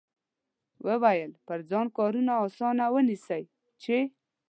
وویل 0.87 1.31
پر 1.47 1.59
ځان 1.69 1.87
کارونه 1.97 2.33
اسانه 2.45 2.85
ونیسئ 2.93 3.43
چې. 3.81 3.97